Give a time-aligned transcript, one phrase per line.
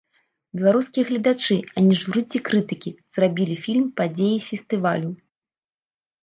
[0.59, 5.09] Беларускія гледачы, а не журы ці крытыкі, зрабілі фільм падзеяй фестывалю.